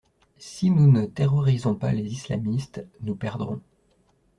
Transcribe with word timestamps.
Si 0.39 0.71
nous 0.71 0.91
ne 0.91 1.05
terrorisons 1.05 1.75
pas 1.75 1.91
les 1.93 2.01
islamistes, 2.11 2.83
nous 3.01 3.13
perdrons. 3.13 3.61